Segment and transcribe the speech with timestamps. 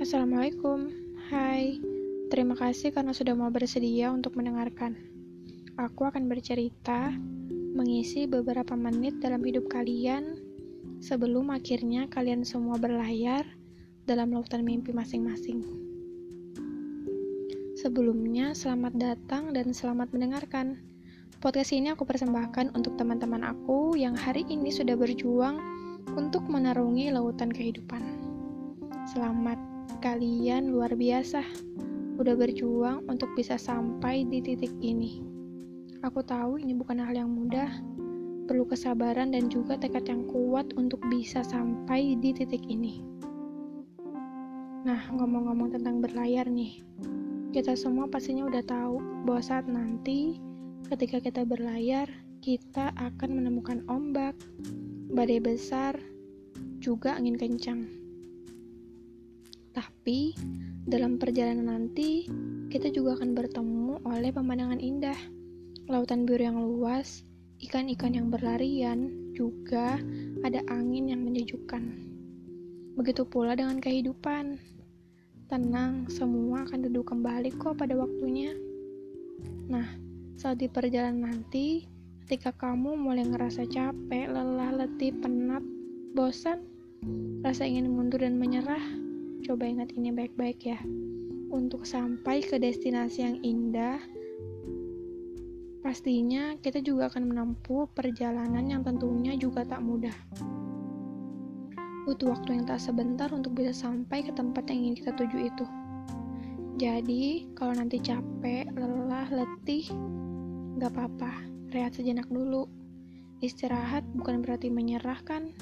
[0.00, 0.88] Assalamualaikum,
[1.28, 1.76] hai.
[2.32, 4.96] Terima kasih karena sudah mau bersedia untuk mendengarkan.
[5.76, 7.12] Aku akan bercerita,
[7.76, 10.40] mengisi beberapa menit dalam hidup kalian
[11.04, 13.44] sebelum akhirnya kalian semua berlayar
[14.08, 15.68] dalam lautan mimpi masing-masing.
[17.76, 20.80] Sebelumnya, selamat datang dan selamat mendengarkan.
[21.44, 25.60] Podcast ini aku persembahkan untuk teman-teman aku yang hari ini sudah berjuang
[26.16, 28.00] untuk menarungi lautan kehidupan.
[29.04, 29.60] Selamat
[29.98, 31.42] Kalian luar biasa,
[32.22, 35.26] udah berjuang untuk bisa sampai di titik ini.
[36.06, 37.66] Aku tahu ini bukan hal yang mudah,
[38.46, 43.02] perlu kesabaran dan juga tekad yang kuat untuk bisa sampai di titik ini.
[44.86, 46.86] Nah, ngomong-ngomong tentang berlayar nih,
[47.50, 50.38] kita semua pastinya udah tahu bahwa saat nanti
[50.86, 52.06] ketika kita berlayar,
[52.40, 54.32] kita akan menemukan ombak,
[55.12, 55.98] badai besar,
[56.80, 57.99] juga angin kencang.
[59.70, 60.34] Tapi
[60.90, 62.26] dalam perjalanan nanti,
[62.70, 65.18] kita juga akan bertemu oleh pemandangan indah,
[65.86, 67.22] lautan biru yang luas,
[67.62, 70.00] ikan-ikan yang berlarian, juga
[70.42, 71.82] ada angin yang menyejukkan.
[72.98, 74.58] Begitu pula dengan kehidupan.
[75.46, 78.54] Tenang, semua akan duduk kembali kok pada waktunya.
[79.70, 79.86] Nah,
[80.38, 81.86] saat di perjalanan nanti,
[82.26, 85.62] ketika kamu mulai ngerasa capek, lelah, letih, penat,
[86.14, 86.62] bosan,
[87.42, 88.82] rasa ingin mundur dan menyerah,
[89.40, 90.78] Coba ingat ini baik-baik ya.
[91.50, 93.98] Untuk sampai ke destinasi yang indah,
[95.80, 100.14] pastinya kita juga akan menempuh perjalanan yang tentunya juga tak mudah.
[102.04, 105.64] Butuh waktu yang tak sebentar untuk bisa sampai ke tempat yang ingin kita tuju itu.
[106.80, 109.84] Jadi, kalau nanti capek, lelah, letih,
[110.80, 111.32] gak apa-apa,
[111.76, 112.64] rehat sejenak dulu.
[113.40, 115.52] Istirahat bukan berarti menyerah kan?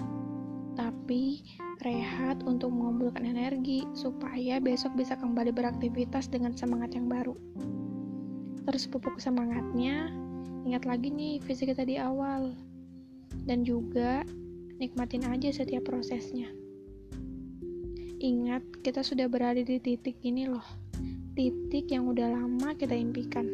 [0.79, 1.43] Tapi
[1.83, 7.35] rehat untuk mengumpulkan energi supaya besok bisa kembali beraktivitas dengan semangat yang baru.
[8.63, 10.15] Terus pupuk semangatnya,
[10.63, 12.55] ingat lagi nih visi kita di awal.
[13.43, 14.23] Dan juga
[14.79, 16.47] nikmatin aja setiap prosesnya.
[18.19, 20.65] Ingat, kita sudah berada di titik ini loh.
[21.35, 23.47] Titik yang udah lama kita impikan.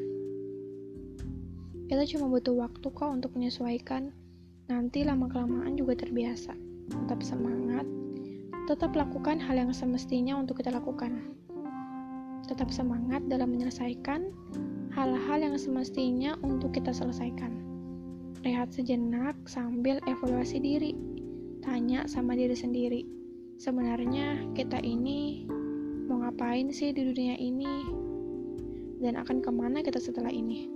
[1.88, 4.12] Kita cuma butuh waktu kok untuk menyesuaikan.
[4.72, 7.86] Nanti lama-kelamaan juga terbiasa tetap semangat,
[8.64, 11.36] tetap lakukan hal yang semestinya untuk kita lakukan.
[12.44, 14.28] Tetap semangat dalam menyelesaikan
[14.92, 17.56] hal-hal yang semestinya untuk kita selesaikan.
[18.44, 20.92] Rehat sejenak sambil evaluasi diri.
[21.64, 23.02] Tanya sama diri sendiri.
[23.56, 25.48] Sebenarnya kita ini
[26.04, 27.88] mau ngapain sih di dunia ini?
[29.00, 30.68] Dan akan ke mana kita setelah ini?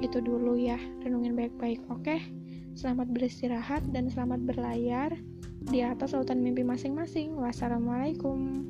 [0.00, 2.00] Itu dulu ya, renungin baik-baik, oke?
[2.04, 2.20] Okay?
[2.72, 5.12] Selamat beristirahat dan selamat berlayar
[5.68, 7.36] di atas lautan mimpi masing-masing.
[7.36, 8.64] Wassalamualaikum.